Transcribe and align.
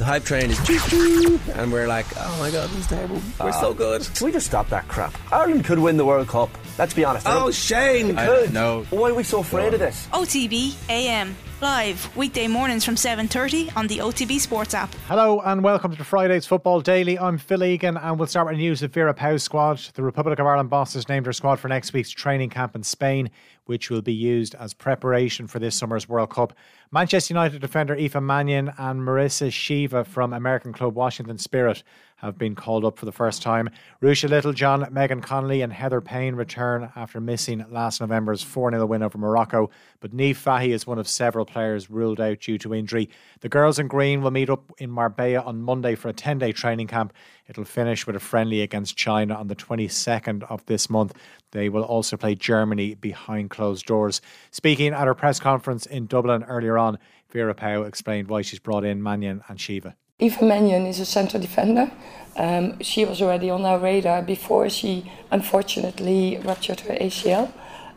The 0.00 0.06
hype 0.06 0.24
train 0.24 0.50
is 0.50 0.56
choo 0.66 0.78
choo, 0.88 1.38
and 1.56 1.70
we're 1.70 1.86
like, 1.86 2.06
oh 2.16 2.36
my 2.40 2.50
god, 2.50 2.70
this 2.70 2.78
is 2.78 2.86
terrible. 2.86 3.20
We're 3.38 3.52
so 3.52 3.74
good. 3.74 4.00
Can 4.14 4.24
we 4.24 4.32
just 4.32 4.46
stop 4.46 4.70
that 4.70 4.88
crap? 4.88 5.14
Ireland 5.30 5.66
could 5.66 5.78
win 5.78 5.98
the 5.98 6.06
World 6.06 6.26
Cup. 6.26 6.48
Let's 6.78 6.94
be 6.94 7.04
honest. 7.04 7.26
Oh, 7.28 7.50
Shane! 7.50 8.16
Could. 8.16 8.54
no. 8.54 8.84
Why 8.88 9.10
are 9.10 9.14
we 9.14 9.24
so 9.24 9.40
afraid 9.40 9.74
of 9.74 9.78
this? 9.78 10.08
OTB 10.10 10.74
AM 10.88 11.36
live 11.60 12.16
weekday 12.16 12.46
mornings 12.48 12.84
from 12.86 12.96
7:30 12.96 13.70
on 13.76 13.86
the 13.86 14.00
OTB 14.00 14.38
Sports 14.40 14.72
app. 14.72 14.94
Hello 15.06 15.40
and 15.40 15.62
welcome 15.62 15.94
to 15.94 16.04
Friday's 16.04 16.46
Football 16.46 16.80
Daily. 16.80 17.18
I'm 17.18 17.36
Phil 17.36 17.62
Egan 17.62 17.98
and 17.98 18.18
we'll 18.18 18.28
start 18.28 18.48
with 18.48 18.56
news 18.56 18.82
of 18.82 18.94
Vera 18.94 19.12
Pauw's 19.12 19.42
squad. 19.42 19.78
The 19.92 20.02
Republic 20.02 20.38
of 20.38 20.46
Ireland 20.46 20.70
boss 20.70 20.94
has 20.94 21.08
named 21.08 21.26
her 21.26 21.34
squad 21.34 21.60
for 21.60 21.68
next 21.68 21.92
week's 21.92 22.10
training 22.10 22.48
camp 22.48 22.74
in 22.74 22.82
Spain, 22.82 23.28
which 23.66 23.90
will 23.90 24.00
be 24.00 24.14
used 24.14 24.54
as 24.54 24.72
preparation 24.72 25.46
for 25.46 25.58
this 25.58 25.76
summer's 25.76 26.08
World 26.08 26.30
Cup. 26.30 26.54
Manchester 26.92 27.34
United 27.34 27.60
defender 27.60 27.94
Aoife 27.94 28.20
Mannion 28.22 28.72
and 28.78 29.02
Marissa 29.02 29.48
Sheva 29.48 30.06
from 30.06 30.32
American 30.32 30.72
club 30.72 30.94
Washington 30.94 31.36
Spirit 31.36 31.82
have 32.20 32.36
been 32.36 32.54
called 32.54 32.84
up 32.84 32.98
for 32.98 33.06
the 33.06 33.12
first 33.12 33.40
time. 33.42 33.70
Ruesha 34.02 34.28
Littlejohn, 34.28 34.88
Megan 34.92 35.22
Connolly, 35.22 35.62
and 35.62 35.72
Heather 35.72 36.00
Payne 36.00 36.34
return 36.34 36.90
after 36.94 37.20
missing 37.20 37.64
last 37.70 38.00
November's 38.00 38.42
4 38.42 38.72
0 38.72 38.86
win 38.86 39.02
over 39.02 39.16
Morocco. 39.16 39.70
But 40.00 40.14
Niamh 40.14 40.36
Fahy 40.36 40.72
is 40.72 40.86
one 40.86 40.98
of 40.98 41.08
several 41.08 41.46
players 41.46 41.90
ruled 41.90 42.20
out 42.20 42.40
due 42.40 42.58
to 42.58 42.74
injury. 42.74 43.08
The 43.40 43.48
girls 43.48 43.78
in 43.78 43.88
green 43.88 44.22
will 44.22 44.30
meet 44.30 44.50
up 44.50 44.70
in 44.78 44.90
Marbella 44.90 45.40
on 45.40 45.62
Monday 45.62 45.94
for 45.94 46.08
a 46.08 46.12
10 46.12 46.38
day 46.38 46.52
training 46.52 46.88
camp. 46.88 47.12
It'll 47.48 47.64
finish 47.64 48.06
with 48.06 48.16
a 48.16 48.20
friendly 48.20 48.60
against 48.60 48.96
China 48.96 49.34
on 49.34 49.48
the 49.48 49.56
22nd 49.56 50.44
of 50.50 50.64
this 50.66 50.88
month. 50.90 51.14
They 51.52 51.68
will 51.68 51.82
also 51.82 52.16
play 52.16 52.34
Germany 52.34 52.94
behind 52.94 53.50
closed 53.50 53.86
doors. 53.86 54.20
Speaking 54.50 54.92
at 54.92 55.06
her 55.06 55.14
press 55.14 55.40
conference 55.40 55.86
in 55.86 56.06
Dublin 56.06 56.44
earlier 56.44 56.78
on, 56.78 56.98
Vera 57.30 57.54
Pauw 57.54 57.86
explained 57.86 58.28
why 58.28 58.42
she's 58.42 58.58
brought 58.58 58.84
in 58.84 59.02
Mannion 59.02 59.42
and 59.48 59.58
Sheva. 59.58 59.94
Aoife 60.22 60.42
Mannion 60.42 60.86
is 60.86 61.00
a 61.00 61.06
central 61.06 61.40
defender. 61.40 61.90
Um, 62.36 62.78
she 62.80 63.04
was 63.04 63.22
already 63.22 63.50
on 63.50 63.64
our 63.64 63.78
radar 63.78 64.22
before 64.22 64.68
she 64.68 65.10
unfortunately 65.30 66.38
ruptured 66.44 66.80
her 66.80 66.94
ACL. 66.94 67.50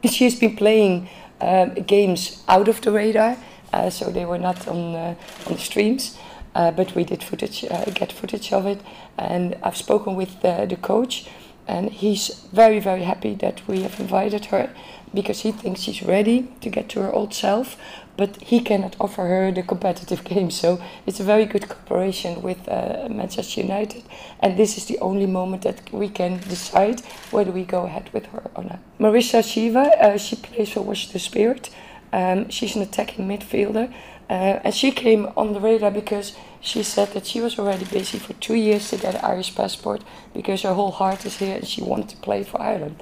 She's 0.06 0.40
been 0.40 0.56
playing 0.56 1.10
um, 1.42 1.74
games 1.74 2.44
out 2.48 2.68
of 2.68 2.82
the 2.82 2.92
radar, 2.92 3.38
uh, 3.74 3.90
so 3.90 4.10
they 4.10 4.26
were 4.26 4.38
not 4.38 4.68
on, 4.68 4.96
uh, 4.96 5.16
on 5.48 5.54
the 5.54 5.60
streams. 5.60 6.18
Uh, 6.56 6.72
but 6.72 6.94
we 6.96 7.04
did 7.04 7.24
footage, 7.24 7.66
uh, 7.66 7.84
get 7.86 8.12
footage 8.12 8.54
of 8.54 8.68
it, 8.68 8.80
and 9.18 9.56
I've 9.64 9.76
spoken 9.76 10.16
with 10.16 10.42
the 10.42 10.78
coach, 10.82 11.28
and 11.68 11.90
he's 11.90 12.46
very, 12.52 12.80
very 12.80 13.04
happy 13.04 13.36
that 13.36 13.66
we 13.68 13.82
have 13.82 14.00
invited 14.00 14.46
her 14.46 14.70
because 15.14 15.42
he 15.42 15.52
thinks 15.52 15.82
she's 15.82 16.02
ready 16.02 16.48
to 16.62 16.70
get 16.70 16.90
to 16.90 17.02
her 17.02 17.14
old 17.14 17.34
self, 17.34 17.78
but 18.18 18.42
he 18.42 18.60
cannot 18.60 18.96
offer 19.00 19.24
her 19.28 19.52
the 19.52 19.64
competitive 19.64 20.24
game. 20.34 20.50
So 20.52 20.82
it's 21.06 21.20
a 21.20 21.24
very 21.24 21.46
good 21.46 21.70
cooperation 21.70 22.42
with 22.42 22.68
uh, 22.68 23.08
Manchester 23.10 23.62
United, 23.62 24.04
and 24.40 24.58
this 24.58 24.78
is 24.78 24.86
the 24.86 25.00
only 25.00 25.26
moment 25.26 25.64
that 25.64 25.92
we 25.94 26.10
can 26.10 26.40
decide 26.40 27.02
whether 27.32 27.52
we 27.52 27.64
go 27.64 27.86
ahead 27.86 28.10
with 28.14 28.26
her 28.28 28.50
or 28.56 28.64
not. 28.64 28.80
Marissa 29.00 29.42
Sheva, 29.42 29.86
uh, 30.02 30.18
she 30.18 30.36
plays 30.36 30.72
for 30.72 30.82
Washington 30.82 31.20
Spirit. 31.20 31.70
Um, 32.12 32.50
she's 32.50 32.76
an 32.76 32.84
attacking 32.84 33.28
midfielder, 33.28 33.92
uh, 34.30 34.60
and 34.64 34.74
she 34.74 34.92
came 34.92 35.30
on 35.36 35.54
the 35.54 35.60
radar 35.60 35.92
because 35.92 36.36
she 36.62 36.82
said 36.84 37.10
that 37.10 37.26
she 37.26 37.42
was 37.42 37.60
already 37.60 37.86
busy 37.86 38.18
for 38.18 38.34
two 38.34 38.56
years 38.56 38.90
to 38.90 38.98
get 38.98 39.16
an 39.16 39.22
Irish 39.24 39.54
passport 39.56 40.04
because 40.34 40.62
her 40.62 40.74
whole 40.74 40.92
heart 40.92 41.26
is 41.26 41.38
here 41.38 41.56
and 41.56 41.68
she 41.68 41.82
wanted 41.82 42.10
to 42.10 42.18
play 42.18 42.44
for 42.44 42.62
Ireland. 42.62 43.02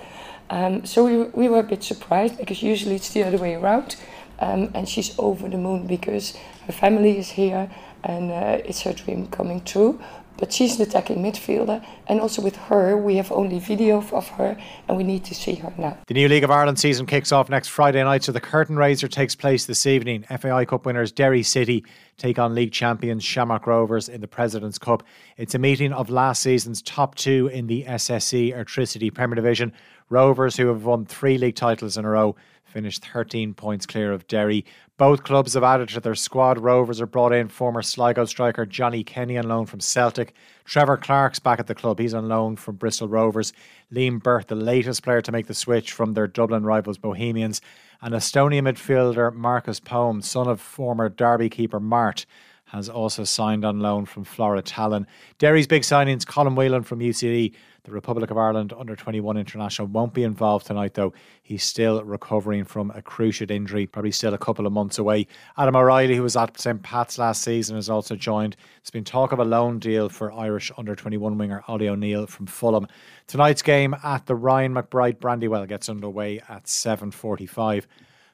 Um, 0.50 0.86
so 0.86 1.06
we, 1.06 1.24
we 1.30 1.48
were 1.48 1.60
a 1.60 1.64
bit 1.64 1.84
surprised 1.84 2.38
because 2.38 2.62
usually 2.62 2.96
it's 2.96 3.10
the 3.10 3.24
other 3.24 3.38
way 3.38 3.56
around. 3.56 3.96
Um, 4.40 4.72
and 4.74 4.90
she's 4.90 5.18
over 5.20 5.48
the 5.48 5.58
moon 5.58 5.86
because 5.86 6.36
her 6.66 6.74
family 6.74 7.18
is 7.20 7.30
here 7.30 7.70
and 8.04 8.32
uh, 8.32 8.58
it's 8.66 8.82
her 8.82 8.94
dream 8.94 9.28
coming 9.28 9.64
true. 9.64 10.02
But 10.38 10.52
she's 10.52 10.78
an 10.78 10.82
attacking 10.82 11.22
midfielder, 11.22 11.86
and 12.08 12.20
also 12.20 12.42
with 12.42 12.56
her, 12.56 12.98
we 12.98 13.18
have 13.18 13.32
only 13.32 13.60
video 13.60 13.98
of 14.12 14.28
her, 14.30 14.58
and 14.88 14.98
we 14.98 15.04
need 15.04 15.24
to 15.26 15.36
see 15.36 15.56
her 15.56 15.72
now. 15.78 15.98
The 16.08 16.14
new 16.14 16.28
League 16.28 16.44
of 16.44 16.50
Ireland 16.50 16.80
season 16.80 17.06
kicks 17.06 17.32
off 17.32 17.50
next 17.50 17.68
Friday 17.68 18.04
night, 18.04 18.24
so 18.24 18.32
the 18.32 18.42
curtain 18.42 18.76
raiser 18.76 19.08
takes 19.08 19.36
place 19.36 19.66
this 19.66 19.86
evening. 19.86 20.24
FAI 20.24 20.66
Cup 20.66 20.86
winners 20.86 21.12
Derry 21.12 21.44
City 21.44 21.86
take 22.18 22.40
on 22.40 22.56
league 22.56 22.72
champions 22.72 23.24
Shamrock 23.24 23.68
Rovers 23.68 24.10
in 24.10 24.22
the 24.22 24.28
President's 24.28 24.78
Cup. 24.78 25.04
It's 25.38 25.56
a 25.56 25.60
meeting 25.60 25.94
of 25.94 26.10
last 26.10 26.42
season's 26.42 26.82
top 26.82 27.16
two 27.16 27.48
in 27.48 27.68
the 27.68 27.84
SSE 27.88 28.56
Airtricity 28.56 29.14
Premier 29.14 29.36
Division. 29.36 29.74
Rovers, 30.12 30.58
who 30.58 30.68
have 30.68 30.84
won 30.84 31.06
three 31.06 31.38
league 31.38 31.56
titles 31.56 31.96
in 31.96 32.04
a 32.04 32.10
row, 32.10 32.36
finished 32.66 33.06
13 33.06 33.54
points 33.54 33.86
clear 33.86 34.12
of 34.12 34.28
Derry. 34.28 34.66
Both 34.98 35.24
clubs 35.24 35.54
have 35.54 35.64
added 35.64 35.88
to 35.90 36.02
their 36.02 36.16
squad. 36.16 36.60
Rovers 36.60 37.00
are 37.00 37.06
brought 37.06 37.32
in 37.32 37.48
former 37.48 37.82
Sligo 37.82 38.26
striker 38.26 38.66
Johnny 38.66 39.06
Kenny 39.06 39.38
on 39.38 39.48
loan 39.48 39.66
from 39.66 39.80
Celtic. 39.80 40.36
Trevor 40.66 40.98
Clarke's 40.98 41.40
back 41.40 41.60
at 41.60 41.68
the 41.68 41.76
club. 41.76 41.98
He's 41.98 42.14
on 42.14 42.28
loan 42.28 42.58
from 42.58 42.76
Bristol 42.76 43.08
Rovers. 43.08 43.54
Liam 43.92 44.22
Burt, 44.22 44.50
the 44.50 44.56
latest 44.56 45.02
player 45.02 45.22
to 45.22 45.32
make 45.32 45.48
the 45.48 45.54
switch 45.54 45.94
from 45.94 46.14
their 46.14 46.28
Dublin 46.28 46.66
rivals 46.66 46.98
Bohemians. 46.98 47.62
And 48.02 48.14
Estonia 48.14 48.62
midfielder 48.62 49.34
Markus 49.34 49.80
Poom, 49.80 50.22
son 50.22 50.48
of 50.48 50.60
former 50.60 51.08
Derby 51.08 51.50
keeper 51.50 51.80
Mart, 51.80 52.26
has 52.72 52.88
also 52.88 53.26
signed 53.26 53.66
on 53.66 53.82
loan 53.82 54.06
from 54.06 54.24
Flora 54.24 54.64
Tallinn. 54.64 55.06
Derry's 55.40 55.68
big 55.68 55.82
signings, 55.82 56.24
Colm 56.24 56.56
Whelan 56.56 56.84
from 56.84 57.00
UCD, 57.00 57.54
the 57.84 57.92
Republic 57.92 58.32
of 58.32 58.38
Ireland 58.38 58.74
under 58.78 58.96
21 58.96 59.36
international 59.36 59.90
won't 59.90 60.14
be 60.14 60.24
involved 60.24 60.68
tonight, 60.68 60.94
though. 60.94 61.14
He's 61.42 61.64
still 61.64 62.02
recovering 62.04 62.64
from 62.64 62.90
a 62.92 63.02
cruciate 63.02 63.52
injury, 63.52 63.88
probably 63.88 64.12
still 64.12 64.34
a 64.34 64.38
couple 64.38 64.66
of 64.66 64.72
months 64.72 65.00
away. 65.00 65.28
Adam 65.58 65.76
O'Reilly, 65.76 66.16
who 66.16 66.24
was 66.24 66.38
at 66.38 66.58
St. 66.58 66.82
Pat's 66.82 67.18
last 67.18 67.42
season, 67.42 67.76
has 67.76 67.90
also 67.90 68.16
joined. 68.16 68.56
There's 68.82 68.92
been 68.92 69.04
talk 69.04 69.34
of 69.34 69.40
a 69.40 69.46
loan 69.46 69.80
deal 69.80 70.08
for 70.08 70.32
Irish 70.32 70.72
under 70.78 70.96
21 70.96 71.38
winger 71.38 71.64
Ollie 71.68 71.90
O'Neill 71.90 72.26
from 72.28 72.46
Fulham. 72.46 72.88
Tonight's 73.28 73.62
game 73.62 73.96
at 74.02 74.28
the 74.28 74.36
Ryan 74.36 74.74
McBride 74.74 75.20
Brandywell 75.20 75.68
gets 75.68 75.90
underway 75.90 76.40
at 76.48 76.68
7:45. 76.68 77.86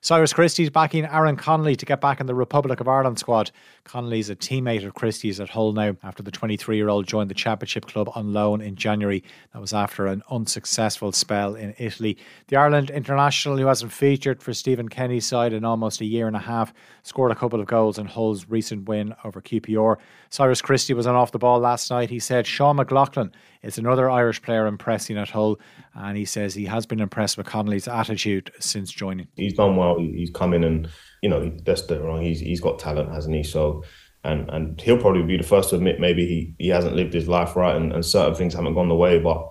Cyrus 0.02 0.31
Christie's 0.31 0.69
backing 0.69 1.06
Aaron 1.06 1.35
Connolly 1.35 1.75
to 1.75 1.85
get 1.85 2.00
back 2.00 2.19
in 2.19 2.28
the 2.28 2.35
Republic 2.35 2.80
of 2.80 2.88
Ireland 2.88 3.18
squad. 3.18 3.52
Connolly's 3.84 4.30
a 4.30 4.35
teammate 4.35 4.85
of 4.85 4.94
Christie's 4.94 5.40
at 5.40 5.50
Hull 5.50 5.74
now 5.74 5.96
after 6.03 6.22
the 6.22 6.30
23 6.30 6.78
year 6.78 6.88
old 6.88 7.08
joined 7.08 7.31
the 7.31 7.35
Championship 7.35 7.88
club 7.88 8.09
on 8.13 8.31
loan 8.31 8.62
in 8.62 8.75
January. 8.75 9.24
That 9.53 9.62
was 9.62 9.74
after 9.74 10.06
an 10.06 10.22
unsuccessful 10.30 11.12
spell 11.12 11.56
in 11.56 11.74
Italy. 11.80 12.18
The 12.47 12.57
Ireland 12.57 12.91
international, 12.91 13.57
who 13.57 13.66
hasn't 13.66 13.91
featured 13.91 14.44
for 14.44 14.53
Stephen 14.53 14.88
Kenny's 14.88 15.25
side 15.25 15.52
in 15.52 15.66
almost 15.66 16.02
a 16.02 16.06
year 16.06 16.28
and 16.28 16.36
a 16.36 16.40
half, 16.40 16.74
scored 17.02 17.31
a 17.31 17.36
couple 17.36 17.59
of 17.59 17.66
goals 17.66 17.97
in 17.97 18.06
Hull's 18.06 18.47
recent 18.47 18.88
win 18.88 19.16
over 19.24 19.41
QPR. 19.41 19.97
Cyrus 20.30 20.62
Christie 20.62 20.94
was 20.94 21.07
on 21.07 21.16
off 21.16 21.31
the 21.31 21.40
ball 21.40 21.59
last 21.59 21.90
night. 21.90 22.12
He 22.12 22.19
said 22.19 22.46
Sean 22.46 22.78
McLoughlin 22.78 23.31
is 23.67 23.78
another 23.78 24.09
Irish 24.09 24.41
player 24.41 24.66
impressing 24.66 25.17
at 25.17 25.29
Hull, 25.29 25.59
and 25.94 26.17
he 26.17 26.25
says 26.25 26.55
he 26.55 26.66
has 26.66 26.85
been 26.85 27.00
impressed 27.00 27.38
with 27.38 27.45
Connolly's 27.45 27.88
attitude 27.88 28.51
since 28.59 28.91
joining. 28.91 29.28
He's 29.35 29.53
done 29.53 29.75
well. 29.75 30.00
He's 30.00 30.31
come 30.31 30.53
in 30.53 30.63
and 30.63 30.89
you 31.22 31.29
know 31.29 31.51
that's 31.66 31.83
the 31.83 32.01
wrong. 32.01 32.22
He's 32.22 32.39
he's 32.39 32.61
got 32.61 32.79
talent, 32.79 33.11
hasn't 33.11 33.35
he? 33.35 33.44
So. 33.44 33.83
And, 34.23 34.50
and 34.50 34.81
he'll 34.81 35.00
probably 35.00 35.22
be 35.22 35.38
the 35.38 35.44
first 35.44 35.69
to 35.69 35.77
admit 35.77 36.01
maybe 36.01 36.25
he, 36.25 36.53
he 36.57 36.67
hasn't 36.67 36.95
lived 36.95 37.13
his 37.13 37.29
life 37.29 37.56
right 37.56 37.75
and, 37.75 37.94
and 37.94 38.03
certain 38.03 38.35
things 38.35 38.56
haven't 38.56 38.73
gone 38.73 38.89
the 38.89 38.95
way. 38.95 39.19
But, 39.19 39.47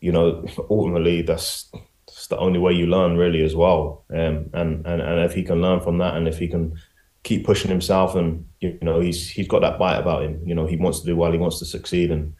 you 0.00 0.12
know, 0.12 0.46
ultimately 0.70 1.20
that's, 1.20 1.70
that's 2.06 2.28
the 2.28 2.38
only 2.38 2.58
way 2.58 2.72
you 2.72 2.86
learn 2.86 3.18
really 3.18 3.42
as 3.42 3.54
well. 3.54 4.06
Um, 4.10 4.48
and, 4.54 4.86
and, 4.86 5.02
and 5.02 5.20
if 5.20 5.34
he 5.34 5.42
can 5.42 5.60
learn 5.60 5.80
from 5.80 5.98
that 5.98 6.16
and 6.16 6.26
if 6.26 6.38
he 6.38 6.48
can 6.48 6.74
keep 7.24 7.44
pushing 7.44 7.70
himself 7.70 8.14
and 8.14 8.46
you 8.60 8.78
know 8.82 9.00
he's 9.00 9.28
he's 9.28 9.48
got 9.48 9.62
that 9.62 9.78
bite 9.78 9.98
about 9.98 10.22
him. 10.22 10.40
You 10.46 10.54
know 10.54 10.66
he 10.66 10.76
wants 10.76 11.00
to 11.00 11.06
do 11.06 11.16
well, 11.16 11.32
he 11.32 11.38
wants 11.38 11.58
to 11.58 11.64
succeed, 11.64 12.10
and 12.10 12.34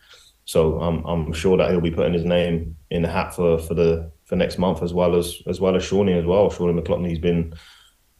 so 0.45 0.81
I'm 0.81 1.05
I'm 1.05 1.33
sure 1.33 1.57
that 1.57 1.71
he'll 1.71 1.81
be 1.81 1.91
putting 1.91 2.13
his 2.13 2.25
name 2.25 2.77
in 2.91 3.03
the 3.03 3.09
hat 3.09 3.35
for 3.35 3.59
for 3.59 3.75
the 3.75 4.11
for 4.25 4.37
next 4.37 4.59
month 4.59 4.83
as 4.83 4.93
well 4.93 5.17
as 5.17 5.43
as 5.47 5.61
well 5.61 5.77
as 5.77 5.85
Shawnee 5.85 6.19
as 6.19 6.25
well. 6.25 6.51
Shawnee 6.51 6.75
McLoughlin, 6.75 7.09
he's 7.09 7.19
been 7.19 7.55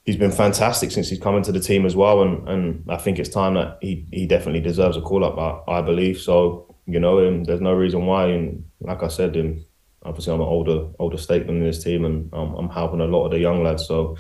he's 0.05 0.17
been 0.17 0.31
fantastic 0.31 0.91
since 0.91 1.09
he's 1.09 1.19
come 1.19 1.37
into 1.37 1.53
the 1.53 1.61
team 1.61 1.85
as 1.85 1.97
well, 1.97 2.23
and 2.23 2.49
and 2.49 2.91
I 2.91 2.97
think 2.97 3.19
it's 3.19 3.29
time 3.29 3.55
that 3.55 3.79
he 3.81 4.07
he 4.13 4.27
definitely 4.27 4.61
deserves 4.61 4.97
a 4.97 5.03
call 5.03 5.25
up. 5.25 5.39
I, 5.69 5.79
I 5.79 5.81
believe 5.83 6.19
so. 6.19 6.75
You 6.87 7.01
know, 7.01 7.19
and 7.19 7.47
there's 7.47 7.63
no 7.63 7.73
reason 7.73 8.05
why. 8.05 8.27
And 8.27 8.65
like 8.81 9.03
I 9.03 9.09
said, 9.09 9.37
obviously 10.03 10.35
I'm 10.35 10.41
an 10.41 10.47
older 10.47 10.89
older 10.99 11.19
statement 11.19 11.59
in 11.59 11.65
this 11.65 11.83
team, 11.83 12.05
and 12.05 12.31
I'm, 12.33 12.55
I'm 12.55 12.69
helping 12.69 13.01
a 13.01 13.07
lot 13.07 13.27
of 13.27 13.33
the 13.33 13.39
young 13.39 13.63
lads. 13.63 13.87
So 13.87 14.17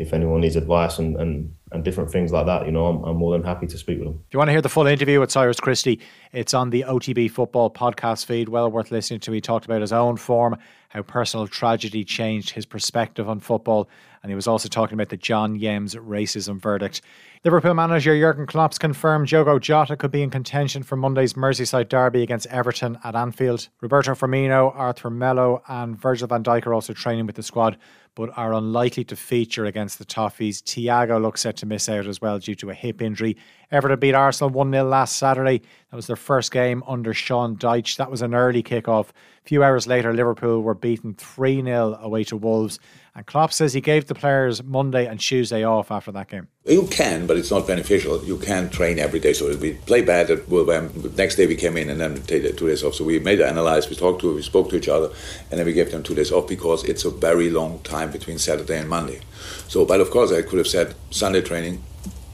if 0.00 0.12
anyone 0.12 0.40
needs 0.40 0.56
advice 0.56 0.98
and, 0.98 1.16
and, 1.16 1.54
and 1.72 1.84
different 1.84 2.10
things 2.10 2.32
like 2.32 2.46
that, 2.46 2.66
you 2.66 2.72
know, 2.72 2.86
I'm, 2.86 3.04
I'm 3.04 3.16
more 3.16 3.32
than 3.32 3.42
happy 3.42 3.66
to 3.66 3.78
speak 3.78 3.98
with 3.98 4.08
them. 4.08 4.22
If 4.28 4.34
you 4.34 4.38
want 4.38 4.48
to 4.48 4.52
hear 4.52 4.62
the 4.62 4.68
full 4.68 4.86
interview 4.86 5.20
with 5.20 5.30
Cyrus 5.30 5.60
Christie, 5.60 6.00
it's 6.32 6.54
on 6.54 6.70
the 6.70 6.84
OTB 6.88 7.30
Football 7.30 7.70
podcast 7.70 8.26
feed. 8.26 8.48
Well 8.48 8.70
worth 8.70 8.90
listening 8.90 9.20
to. 9.20 9.32
He 9.32 9.40
talked 9.40 9.66
about 9.66 9.80
his 9.80 9.92
own 9.92 10.16
form, 10.16 10.56
how 10.88 11.02
personal 11.02 11.46
tragedy 11.46 12.04
changed 12.04 12.50
his 12.50 12.66
perspective 12.66 13.28
on 13.28 13.40
football, 13.40 13.88
and 14.22 14.30
he 14.30 14.36
was 14.36 14.46
also 14.46 14.68
talking 14.68 14.94
about 14.94 15.08
the 15.08 15.16
John 15.16 15.58
Yems 15.58 15.96
racism 15.96 16.60
verdict. 16.60 17.00
Liverpool 17.42 17.72
manager 17.72 18.14
Jurgen 18.18 18.46
Klopp's 18.46 18.78
confirmed 18.78 19.28
Diogo 19.28 19.58
Jota 19.58 19.96
could 19.96 20.10
be 20.10 20.22
in 20.22 20.28
contention 20.28 20.82
for 20.82 20.96
Monday's 20.96 21.32
Merseyside 21.32 21.88
derby 21.88 22.22
against 22.22 22.46
Everton 22.48 22.98
at 23.02 23.14
Anfield. 23.14 23.68
Roberto 23.80 24.12
Firmino, 24.12 24.76
Arthur 24.76 25.08
Melo, 25.08 25.62
and 25.66 25.98
Virgil 25.98 26.28
van 26.28 26.44
Dijk 26.44 26.66
are 26.66 26.74
also 26.74 26.92
training 26.92 27.26
with 27.26 27.36
the 27.36 27.42
squad, 27.42 27.78
but 28.14 28.36
are 28.36 28.52
unlikely 28.52 29.04
to 29.04 29.16
feature 29.16 29.64
against 29.64 29.98
the 29.98 30.04
Toffees. 30.04 30.62
Thiago 30.62 31.20
looks 31.22 31.40
set 31.40 31.56
to 31.56 31.66
miss 31.66 31.88
out 31.88 32.06
as 32.06 32.20
well 32.20 32.38
due 32.38 32.54
to 32.56 32.68
a 32.68 32.74
hip 32.74 33.00
injury. 33.00 33.38
Everton 33.70 33.98
beat 33.98 34.14
Arsenal 34.14 34.50
1 34.50 34.72
0 34.72 34.84
last 34.84 35.16
Saturday. 35.16 35.62
That 35.90 35.96
was 35.96 36.08
their 36.08 36.16
first 36.16 36.52
game 36.52 36.82
under 36.86 37.14
Sean 37.14 37.56
Dyche. 37.56 37.96
That 37.96 38.10
was 38.10 38.20
an 38.20 38.34
early 38.34 38.62
kick-off. 38.62 39.14
A 39.44 39.48
few 39.48 39.64
hours 39.64 39.86
later, 39.86 40.12
Liverpool 40.12 40.60
were 40.60 40.74
beaten 40.74 41.14
3 41.14 41.62
0 41.62 41.98
away 42.02 42.24
to 42.24 42.36
Wolves. 42.36 42.78
And 43.14 43.26
Klopp 43.26 43.52
says 43.52 43.72
he 43.72 43.80
gave 43.80 44.06
the 44.06 44.14
players 44.14 44.62
Monday 44.62 45.06
and 45.06 45.18
Tuesday 45.18 45.64
off 45.64 45.90
after 45.90 46.12
that 46.12 46.28
game. 46.28 46.46
You 46.64 46.86
can, 46.86 47.26
but 47.26 47.36
it's 47.36 47.50
not 47.50 47.66
beneficial. 47.66 48.24
You 48.24 48.38
can't 48.38 48.72
train 48.72 48.98
every 48.98 49.18
day. 49.18 49.32
So 49.32 49.56
we 49.56 49.74
play 49.74 50.02
bad. 50.02 50.48
Well, 50.48 50.88
next 51.16 51.34
day 51.34 51.46
we 51.46 51.56
came 51.56 51.76
in 51.76 51.90
and 51.90 52.00
then 52.00 52.22
take 52.22 52.56
two 52.56 52.68
days 52.68 52.84
off. 52.84 52.94
So 52.94 53.04
we 53.04 53.18
made 53.18 53.40
an 53.40 53.48
analysis. 53.48 53.90
We 53.90 53.96
talked 53.96 54.20
to, 54.20 54.34
we 54.36 54.42
spoke 54.42 54.70
to 54.70 54.76
each 54.76 54.88
other, 54.88 55.10
and 55.50 55.58
then 55.58 55.66
we 55.66 55.72
gave 55.72 55.90
them 55.90 56.02
two 56.02 56.14
days 56.14 56.30
off 56.30 56.46
because 56.46 56.84
it's 56.84 57.04
a 57.04 57.10
very 57.10 57.50
long 57.50 57.80
time 57.80 58.12
between 58.12 58.38
Saturday 58.38 58.78
and 58.78 58.88
Monday. 58.88 59.20
So, 59.66 59.84
but 59.84 60.00
of 60.00 60.10
course, 60.10 60.30
I 60.30 60.42
could 60.42 60.58
have 60.58 60.68
said 60.68 60.94
Sunday 61.10 61.42
training, 61.42 61.82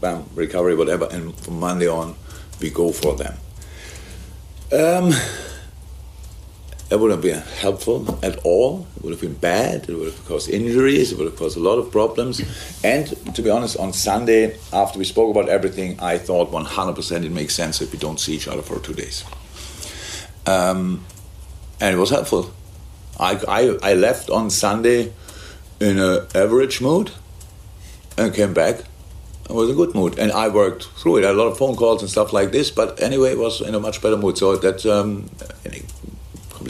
bam, 0.01 0.25
recovery, 0.35 0.77
whatever, 0.77 1.09
and 1.11 1.35
from 1.41 1.59
Monday 1.59 1.89
on 1.89 2.17
we 2.61 2.71
go 2.71 2.93
for 2.93 3.17
them. 3.17 3.35
Um, 4.73 5.13
it 6.89 7.01
wouldn't 7.01 7.23
have 7.23 7.23
been 7.23 7.43
helpful 7.61 8.19
at 8.23 8.39
all. 8.45 8.87
It 8.97 9.03
would 9.03 9.11
have 9.11 9.21
been 9.21 9.35
bad. 9.35 9.89
It 9.89 9.95
would 9.95 10.13
have 10.13 10.25
caused 10.27 10.49
injuries. 10.49 11.11
It 11.11 11.19
would 11.19 11.27
have 11.27 11.37
caused 11.37 11.57
a 11.57 11.61
lot 11.61 11.79
of 11.79 11.91
problems. 11.91 12.41
And 12.85 13.09
to 13.35 13.43
be 13.43 13.51
honest, 13.51 13.77
on 13.77 13.93
Sunday, 13.93 14.57
after 14.73 14.99
we 14.99 15.05
spoke 15.05 15.35
about 15.35 15.49
everything, 15.49 15.99
I 15.99 16.19
thought 16.19 16.53
100% 16.53 17.25
it 17.25 17.33
makes 17.33 17.55
sense 17.55 17.81
if 17.81 17.93
we 17.93 17.99
don't 17.99 18.21
see 18.21 18.35
each 18.35 18.47
other 18.47 18.63
for 18.63 18.79
two 18.79 18.95
days. 18.95 19.25
Um, 20.47 21.05
and 21.81 21.93
it 21.93 21.99
was 21.99 22.11
helpful. 22.11 22.53
I, 23.19 23.41
I, 23.49 23.91
I 23.91 23.95
left 23.95 24.31
on 24.31 24.49
Sunday 24.51 25.13
in 25.81 25.99
an 25.99 26.27
average 26.37 26.81
mood 26.81 27.11
and 28.17 28.33
came 28.33 28.55
back. 28.55 28.83
It 29.49 29.53
was 29.53 29.71
a 29.71 29.75
good 29.75 29.95
mood, 29.95 30.19
and 30.19 30.33
I 30.33 30.49
worked 30.49 30.85
through 30.99 31.19
it. 31.19 31.25
I 31.25 31.29
had 31.29 31.37
a 31.37 31.39
lot 31.39 31.47
of 31.47 31.57
phone 31.59 31.77
calls 31.77 32.03
and 32.03 32.11
stuff 32.11 32.33
like 32.33 32.51
this, 32.51 32.71
but 32.71 33.01
anyway, 33.01 33.33
it 33.33 33.39
was 33.39 33.61
in 33.61 33.77
a 33.77 33.81
much 33.81 34.03
better 34.03 34.17
mood. 34.17 34.37
So 34.39 34.57
that 34.57 34.85
um, 34.87 35.31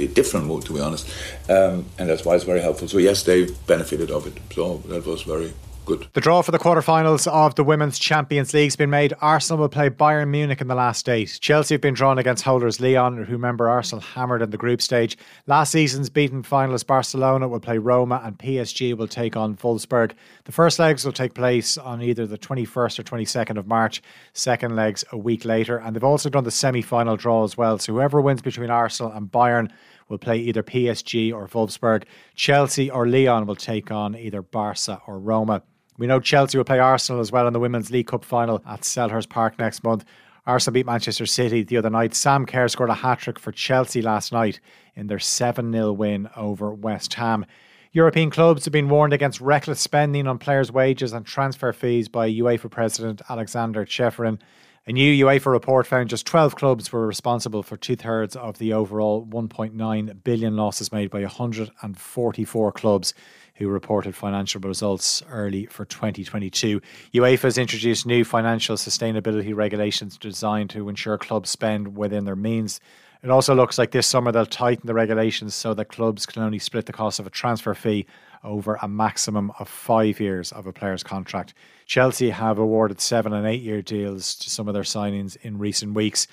different 0.04 0.46
mood, 0.46 0.64
to 0.66 0.75
be 0.75 0.81
honest. 0.81 1.08
Um, 1.48 1.87
and 1.98 2.10
that's 2.10 2.25
why 2.25 2.34
it's 2.34 2.44
very 2.44 2.60
helpful. 2.60 2.88
So, 2.88 2.98
yes, 2.98 3.22
they 3.22 3.46
benefited 3.66 4.10
of 4.10 4.26
it. 4.26 4.38
So, 4.52 4.82
that 4.88 5.06
was 5.06 5.22
very 5.22 5.54
good. 5.87 6.09
The 6.12 6.21
draw 6.21 6.43
for 6.43 6.50
the 6.50 6.59
quarterfinals 6.59 7.27
of 7.29 7.55
the 7.55 7.65
Women's 7.65 7.99
Champions 7.99 8.53
League 8.53 8.67
has 8.67 8.77
been 8.77 8.91
made. 8.91 9.15
Arsenal 9.21 9.61
will 9.61 9.69
play 9.69 9.88
Bayern 9.88 10.29
Munich 10.29 10.61
in 10.61 10.67
the 10.67 10.75
last 10.75 11.09
eight. 11.09 11.38
Chelsea 11.41 11.75
have 11.75 11.81
been 11.81 11.94
drawn 11.94 12.19
against 12.19 12.44
holders 12.44 12.81
Lyon, 12.81 13.25
who 13.25 13.33
remember 13.33 13.69
Arsenal 13.69 14.03
hammered 14.03 14.43
in 14.43 14.50
the 14.50 14.59
group 14.59 14.83
stage. 14.83 15.17
Last 15.47 15.71
season's 15.71 16.11
beaten 16.11 16.43
finalist 16.43 16.87
Barcelona 16.87 17.49
will 17.49 17.61
play 17.61 17.79
Roma, 17.79 18.21
and 18.23 18.37
PSG 18.37 18.97
will 18.97 19.09
take 19.09 19.37
on 19.37 19.56
Wolfsburg. 19.56 20.12
The 20.44 20.53
first 20.53 20.79
legs 20.79 21.05
will 21.05 21.12
take 21.12 21.35
place 21.35 21.79
on 21.79 22.03
either 22.03 22.27
the 22.27 22.39
21st 22.39 22.99
or 22.99 23.03
22nd 23.05 23.56
of 23.56 23.67
March, 23.67 24.03
second 24.32 24.77
legs 24.77 25.05
a 25.12 25.17
week 25.17 25.44
later. 25.44 25.79
And 25.79 25.94
they've 25.94 26.05
also 26.05 26.29
done 26.29 26.44
the 26.44 26.50
semi 26.50 26.82
final 26.82 27.17
draw 27.17 27.44
as 27.44 27.56
well. 27.56 27.79
So 27.79 27.93
whoever 27.93 28.21
wins 28.21 28.43
between 28.43 28.71
Arsenal 28.71 29.12
and 29.12 29.31
Bayern 29.31 29.71
will 30.09 30.19
play 30.19 30.39
either 30.39 30.62
PSG 30.62 31.32
or 31.32 31.49
Wolfsburg. 31.49 32.05
Chelsea 32.35 32.91
or 32.91 33.06
Lyon 33.06 33.47
will 33.47 33.56
take 33.56 33.91
on 33.91 34.17
either 34.17 34.43
Barca 34.43 35.00
or 35.06 35.19
Roma. 35.19 35.62
We 35.98 36.06
know 36.06 36.20
Chelsea 36.20 36.58
will 36.58 36.64
play 36.64 36.78
Arsenal 36.78 37.20
as 37.20 37.32
well 37.32 37.46
in 37.46 37.54
the 37.54 37.60
Women's 37.60 37.90
League 37.90 38.08
Cup 38.08 38.25
final 38.25 38.62
at 38.66 38.82
Selhurst 38.82 39.31
Park 39.31 39.58
next 39.58 39.82
month. 39.82 40.04
Arsenal 40.46 40.75
beat 40.75 40.87
Manchester 40.87 41.26
City 41.26 41.62
the 41.62 41.78
other 41.78 41.90
night. 41.90 42.14
Sam 42.14 42.44
Kerr 42.44 42.69
scored 42.69 42.90
a 42.90 42.94
hat 42.94 43.19
trick 43.19 43.38
for 43.38 43.50
Chelsea 43.50 44.02
last 44.02 44.31
night 44.31 44.60
in 44.94 45.06
their 45.06 45.19
7 45.19 45.72
0 45.72 45.93
win 45.93 46.28
over 46.37 46.72
West 46.72 47.14
Ham. 47.14 47.46
European 47.93 48.31
clubs 48.31 48.66
have 48.66 48.72
been 48.72 48.90
warned 48.90 49.14
against 49.14 49.40
reckless 49.40 49.81
spending 49.81 50.26
on 50.26 50.38
players' 50.38 50.70
wages 50.70 51.14
and 51.14 51.25
transfer 51.25 51.72
fees 51.72 52.08
by 52.08 52.31
UEFA 52.31 52.70
President 52.70 53.22
Alexander 53.31 53.87
Ceferin. 53.87 54.38
A 54.87 54.93
new 54.93 55.25
UEFA 55.25 55.46
report 55.46 55.87
found 55.87 56.10
just 56.10 56.26
12 56.26 56.54
clubs 56.54 56.93
were 56.93 57.06
responsible 57.06 57.62
for 57.62 57.76
two 57.76 57.96
thirds 57.96 58.37
of 58.37 58.58
the 58.58 58.72
overall 58.72 59.26
1.9 59.26 60.22
billion 60.22 60.56
losses 60.56 60.93
made 60.93 61.10
by 61.10 61.22
144 61.22 62.72
clubs 62.72 63.14
who 63.56 63.69
reported 63.69 64.14
financial 64.14 64.61
results 64.61 65.23
early 65.31 65.67
for 65.67 65.85
2022. 65.85 66.81
UEFA 67.14 67.43
has 67.43 67.58
introduced 67.58 68.06
new 68.06 68.25
financial 68.25 68.76
sustainability 68.76 69.55
regulations 69.55 70.19
designed 70.19 70.70
to 70.70 70.88
ensure 70.88 71.19
clubs 71.19 71.50
spend 71.50 71.97
within 71.97 72.25
their 72.25 72.37
means. 72.37 72.81
It 73.23 73.31
also 73.31 73.55
looks 73.55 73.79
like 73.79 73.91
this 73.91 74.06
summer 74.06 74.31
they'll 74.31 74.47
tighten 74.47 74.87
the 74.87 74.94
regulations 74.94 75.55
so 75.55 75.75
that 75.75 75.87
clubs 75.87 76.26
can 76.26 76.43
only 76.43 76.58
split 76.58 76.87
the 76.87 76.93
cost 76.93 77.19
of 77.19 77.26
a 77.26 77.31
transfer 77.31 77.75
fee 77.75 78.06
over 78.44 78.79
a 78.82 78.88
maximum 78.88 79.50
of 79.58 79.69
five 79.69 80.20
years 80.20 80.53
of 80.53 80.67
a 80.67 80.73
player's 80.73 81.03
contract. 81.03 81.55
Chelsea 81.87 82.31
have 82.31 82.58
awarded 82.58 83.00
seven 83.00 83.32
and 83.32 83.47
eight 83.47 83.62
year 83.62 83.82
deals 83.82 84.35
to 84.37 84.50
some 84.50 84.69
of 84.69 84.75
their 84.75 84.82
signings 84.82 85.37
in 85.43 85.58
recent 85.58 85.94
weeks. 85.94 86.26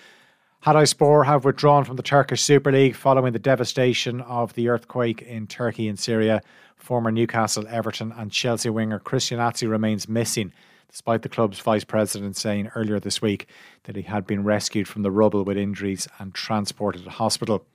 Hatayspor 0.66 1.26
have 1.26 1.44
withdrawn 1.44 1.84
from 1.84 1.96
the 1.96 2.04
Turkish 2.04 2.42
Super 2.42 2.72
League 2.72 2.96
following 2.96 3.34
the 3.34 3.40
devastation 3.40 4.22
of 4.22 4.54
the 4.54 4.70
earthquake 4.70 5.22
in 5.22 5.48
Turkey 5.48 5.88
and 5.88 6.00
Syria. 6.00 6.42
Former 6.84 7.12
Newcastle, 7.12 7.66
Everton, 7.70 8.12
and 8.12 8.30
Chelsea 8.30 8.70
winger 8.70 9.00
Christian 9.00 9.40
Atsu 9.40 9.70
remains 9.70 10.10
missing, 10.10 10.52
despite 10.90 11.22
the 11.22 11.30
club's 11.30 11.58
vice 11.60 11.86
president 11.86 12.36
saying 12.36 12.72
earlier 12.76 13.00
this 13.00 13.22
week 13.22 13.48
that 13.84 13.96
he 13.96 14.02
had 14.02 14.28
been 14.28 14.44
rescued 14.44 14.86
from 14.86 15.02
the 15.02 15.10
rubble 15.10 15.46
with 15.46 15.56
injuries 15.56 16.10
and 16.20 16.34
transported 16.34 17.06
to 17.06 17.10
hospital. 17.10 17.66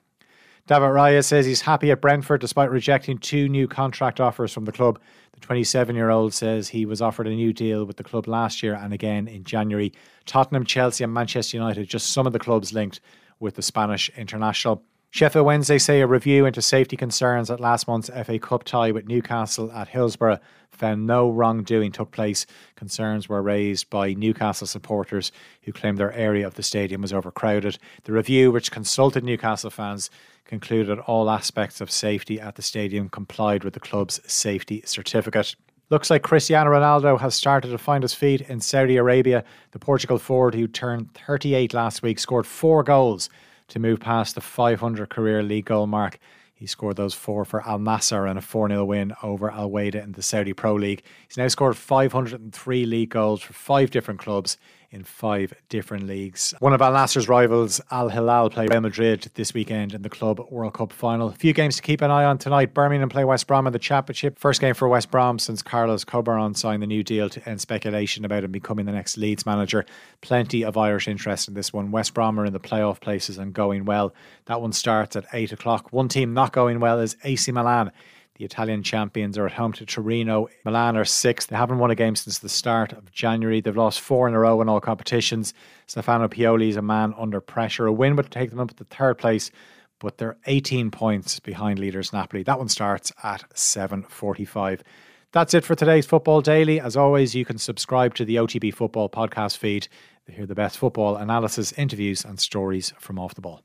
David 0.66 0.90
Raya 0.90 1.24
says 1.24 1.46
he's 1.46 1.62
happy 1.62 1.90
at 1.90 2.02
Brentford 2.02 2.42
despite 2.42 2.70
rejecting 2.70 3.16
two 3.16 3.48
new 3.48 3.66
contract 3.66 4.20
offers 4.20 4.52
from 4.52 4.66
the 4.66 4.72
club. 4.72 5.00
The 5.32 5.40
27 5.40 5.96
year 5.96 6.10
old 6.10 6.34
says 6.34 6.68
he 6.68 6.84
was 6.84 7.00
offered 7.00 7.26
a 7.28 7.30
new 7.30 7.54
deal 7.54 7.86
with 7.86 7.96
the 7.96 8.04
club 8.04 8.28
last 8.28 8.62
year 8.62 8.74
and 8.74 8.92
again 8.92 9.26
in 9.26 9.42
January. 9.42 9.90
Tottenham, 10.26 10.66
Chelsea, 10.66 11.02
and 11.02 11.14
Manchester 11.14 11.56
United, 11.56 11.88
just 11.88 12.12
some 12.12 12.26
of 12.26 12.34
the 12.34 12.38
clubs 12.38 12.74
linked 12.74 13.00
with 13.40 13.54
the 13.54 13.62
Spanish 13.62 14.10
international. 14.18 14.82
Sheffield 15.10 15.46
Wednesday 15.46 15.78
say 15.78 16.02
a 16.02 16.06
review 16.06 16.44
into 16.44 16.60
safety 16.60 16.94
concerns 16.94 17.50
at 17.50 17.60
last 17.60 17.88
month's 17.88 18.10
FA 18.10 18.38
Cup 18.38 18.64
tie 18.64 18.90
with 18.90 19.08
Newcastle 19.08 19.72
at 19.72 19.88
Hillsborough 19.88 20.38
found 20.70 21.06
no 21.06 21.30
wrongdoing 21.30 21.92
took 21.92 22.10
place. 22.10 22.44
Concerns 22.76 23.26
were 23.26 23.42
raised 23.42 23.88
by 23.88 24.12
Newcastle 24.12 24.66
supporters 24.66 25.32
who 25.62 25.72
claimed 25.72 25.96
their 25.96 26.12
area 26.12 26.46
of 26.46 26.54
the 26.54 26.62
stadium 26.62 27.00
was 27.00 27.12
overcrowded. 27.12 27.78
The 28.04 28.12
review, 28.12 28.52
which 28.52 28.70
consulted 28.70 29.24
Newcastle 29.24 29.70
fans, 29.70 30.10
concluded 30.44 30.98
all 31.00 31.30
aspects 31.30 31.80
of 31.80 31.90
safety 31.90 32.38
at 32.38 32.56
the 32.56 32.62
stadium 32.62 33.08
complied 33.08 33.64
with 33.64 33.72
the 33.72 33.80
club's 33.80 34.20
safety 34.30 34.82
certificate. 34.84 35.56
Looks 35.88 36.10
like 36.10 36.22
Cristiano 36.22 36.70
Ronaldo 36.70 37.18
has 37.18 37.34
started 37.34 37.70
to 37.70 37.78
find 37.78 38.04
his 38.04 38.12
feet 38.12 38.42
in 38.42 38.60
Saudi 38.60 38.96
Arabia. 38.96 39.42
The 39.70 39.78
Portugal 39.78 40.18
forward, 40.18 40.54
who 40.54 40.68
turned 40.68 41.14
38 41.14 41.72
last 41.72 42.02
week, 42.02 42.18
scored 42.18 42.46
four 42.46 42.82
goals 42.82 43.30
to 43.68 43.78
move 43.78 44.00
past 44.00 44.34
the 44.34 44.40
500 44.40 45.08
career 45.08 45.42
league 45.42 45.66
goal 45.66 45.86
mark. 45.86 46.18
He 46.54 46.66
scored 46.66 46.96
those 46.96 47.14
four 47.14 47.44
for 47.44 47.66
Al 47.66 47.78
Nassr 47.78 48.28
in 48.28 48.36
a 48.36 48.40
4 48.42 48.68
0 48.68 48.84
win 48.84 49.14
over 49.22 49.50
Al 49.50 49.70
Wahda 49.70 50.02
in 50.02 50.12
the 50.12 50.22
Saudi 50.22 50.52
Pro 50.52 50.74
League. 50.74 51.02
He's 51.28 51.36
now 51.36 51.46
scored 51.46 51.76
503 51.76 52.84
league 52.84 53.10
goals 53.10 53.42
for 53.42 53.52
five 53.52 53.90
different 53.90 54.18
clubs 54.18 54.58
in 54.90 55.04
five 55.04 55.52
different 55.68 56.06
leagues. 56.06 56.54
One 56.60 56.72
of 56.72 56.80
Al 56.80 56.92
Nassr's 56.92 57.28
rivals, 57.28 57.80
Al 57.90 58.08
Hilal, 58.08 58.50
play 58.50 58.66
Real 58.68 58.80
Madrid 58.80 59.30
this 59.34 59.52
weekend 59.52 59.92
in 59.92 60.02
the 60.02 60.08
Club 60.08 60.40
World 60.50 60.74
Cup 60.74 60.92
final. 60.92 61.28
A 61.28 61.32
few 61.32 61.52
games 61.52 61.76
to 61.76 61.82
keep 61.82 62.00
an 62.00 62.10
eye 62.10 62.24
on 62.24 62.38
tonight. 62.38 62.72
Birmingham 62.72 63.08
play 63.08 63.24
West 63.24 63.46
Brom 63.46 63.66
in 63.66 63.72
the 63.72 63.78
Championship. 63.78 64.38
First 64.38 64.60
game 64.60 64.74
for 64.74 64.88
West 64.88 65.10
Brom 65.10 65.38
since 65.38 65.62
Carlos 65.62 66.04
Corberán 66.04 66.56
signed 66.56 66.82
the 66.82 66.86
new 66.86 67.02
deal 67.02 67.28
to 67.28 67.48
end 67.48 67.60
speculation 67.60 68.24
about 68.24 68.44
him 68.44 68.52
becoming 68.52 68.86
the 68.86 68.92
next 68.92 69.16
Leeds 69.18 69.44
manager. 69.44 69.84
Plenty 70.22 70.64
of 70.64 70.76
Irish 70.76 71.06
interest 71.06 71.48
in 71.48 71.54
this 71.54 71.72
one. 71.72 71.90
West 71.90 72.14
Brom 72.14 72.40
are 72.40 72.46
in 72.46 72.52
the 72.52 72.60
playoff 72.60 73.00
places 73.00 73.36
and 73.36 73.52
going 73.52 73.84
well. 73.84 74.14
That 74.46 74.62
one 74.62 74.72
starts 74.72 75.16
at 75.16 75.26
8 75.32 75.52
o'clock. 75.52 75.92
One 75.92 76.08
team 76.08 76.32
not 76.32 76.52
going 76.52 76.80
well 76.80 76.98
is 76.98 77.16
AC 77.24 77.52
Milan. 77.52 77.92
The 78.38 78.44
Italian 78.44 78.84
champions 78.84 79.36
are 79.36 79.46
at 79.46 79.54
home 79.54 79.72
to 79.72 79.84
Torino. 79.84 80.48
Milan 80.64 80.96
are 80.96 81.04
sixth. 81.04 81.48
They 81.48 81.56
haven't 81.56 81.78
won 81.78 81.90
a 81.90 81.96
game 81.96 82.14
since 82.14 82.38
the 82.38 82.48
start 82.48 82.92
of 82.92 83.10
January. 83.10 83.60
They've 83.60 83.76
lost 83.76 84.00
four 84.00 84.28
in 84.28 84.34
a 84.34 84.38
row 84.38 84.60
in 84.62 84.68
all 84.68 84.80
competitions. 84.80 85.52
Stefano 85.88 86.28
Pioli 86.28 86.68
is 86.68 86.76
a 86.76 86.82
man 86.82 87.14
under 87.18 87.40
pressure. 87.40 87.86
A 87.86 87.92
win 87.92 88.14
would 88.14 88.30
take 88.30 88.50
them 88.50 88.60
up 88.60 88.72
to 88.76 88.84
third 88.84 89.18
place, 89.18 89.50
but 89.98 90.18
they're 90.18 90.36
18 90.46 90.92
points 90.92 91.40
behind 91.40 91.80
leaders 91.80 92.12
Napoli. 92.12 92.44
That 92.44 92.58
one 92.58 92.68
starts 92.68 93.10
at 93.24 93.44
7:45. 93.56 94.84
That's 95.32 95.52
it 95.52 95.64
for 95.64 95.74
today's 95.74 96.06
Football 96.06 96.40
Daily. 96.40 96.78
As 96.80 96.96
always, 96.96 97.34
you 97.34 97.44
can 97.44 97.58
subscribe 97.58 98.14
to 98.14 98.24
the 98.24 98.36
OTB 98.36 98.70
Football 98.72 99.08
podcast 99.08 99.56
feed 99.56 99.88
to 100.26 100.32
hear 100.32 100.46
the 100.46 100.54
best 100.54 100.78
football 100.78 101.16
analysis, 101.16 101.72
interviews, 101.72 102.24
and 102.24 102.38
stories 102.38 102.92
from 103.00 103.18
off 103.18 103.34
the 103.34 103.40
ball. 103.40 103.62